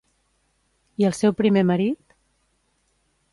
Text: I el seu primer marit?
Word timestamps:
I 1.03 1.05
el 1.09 1.13
seu 1.17 1.35
primer 1.41 1.65
marit? 1.73 2.17